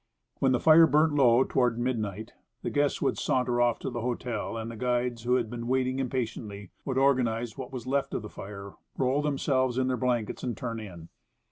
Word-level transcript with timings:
When 0.39 0.51
the 0.51 0.59
fire 0.59 0.87
burnt 0.87 1.13
low, 1.13 1.43
toward 1.43 1.77
midnight, 1.77 2.33
the 2.63 2.71
guests 2.71 3.03
would 3.03 3.19
saunter 3.19 3.61
off 3.61 3.77
to 3.81 3.91
the 3.91 4.01
hotel; 4.01 4.57
and 4.57 4.71
the 4.71 4.75
guides, 4.75 5.25
who 5.25 5.35
had 5.35 5.47
been 5.47 5.67
waiting 5.67 5.99
impatiently, 5.99 6.71
would 6.85 6.97
organize 6.97 7.55
what 7.55 7.71
was 7.71 7.85
left 7.85 8.11
cf 8.13 8.23
the 8.23 8.27
fire, 8.29 8.73
roll 8.97 9.21
themselves 9.21 9.77
in 9.77 9.89
their 9.89 9.97
blankets, 9.97 10.41
and 10.41 10.57
turn 10.57 10.79
in. 10.79 11.09